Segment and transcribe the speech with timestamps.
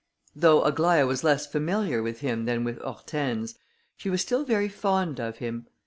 [0.35, 3.53] Though Aglaïa was less familiar with him than with Hortense,
[3.95, 5.67] she was still very fond of him.